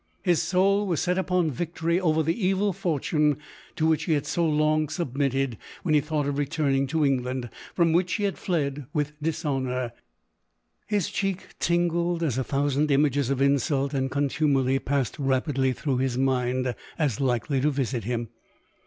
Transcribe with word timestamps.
His 0.23 0.41
soul 0.41 0.87
was 0.87 0.99
set 0.99 1.19
upon 1.19 1.51
victory 1.51 1.99
over 1.99 2.23
the 2.23 2.33
evil 2.43 2.73
fortune 2.73 3.37
to 3.75 3.85
which 3.85 4.05
he 4.05 4.13
had 4.13 4.25
so 4.25 4.43
long 4.43 4.89
submitted. 4.89 5.59
When 5.83 5.93
he 5.93 6.01
thought 6.01 6.25
of 6.25 6.39
returning 6.39 6.87
to 6.87 7.05
England, 7.05 7.51
from 7.75 7.93
which 7.93 8.13
he 8.13 8.23
had 8.23 8.39
fled 8.39 8.87
with 8.95 9.11
dishonour, 9.21 9.91
his 10.87 11.07
cheek 11.11 11.49
tingled 11.59 12.23
as 12.23 12.39
a 12.39 12.43
thousand 12.43 12.89
images 12.89 13.29
of 13.29 13.43
insult 13.43 13.93
and 13.93 14.09
contumely 14.09 14.79
passed 14.79 15.19
rapidly 15.19 15.71
through 15.71 15.97
his 15.97 16.17
mind, 16.17 16.73
as 16.97 17.21
likely 17.21 17.61
to 17.61 17.69
visit 17.69 18.03
him. 18.03 18.29